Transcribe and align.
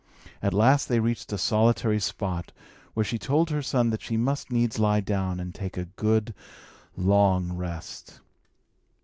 At 0.41 0.55
last 0.55 0.89
they 0.89 0.99
reached 0.99 1.31
a 1.31 1.37
solitary 1.37 1.99
spot, 1.99 2.51
where 2.95 3.03
she 3.03 3.19
told 3.19 3.51
her 3.51 3.61
son 3.61 3.91
that 3.91 4.01
she 4.01 4.17
must 4.17 4.49
needs 4.49 4.79
lie 4.79 4.99
down, 4.99 5.39
and 5.39 5.53
take 5.53 5.77
a 5.77 5.85
good, 5.85 6.33
long 6.97 7.53
rest. 7.53 8.19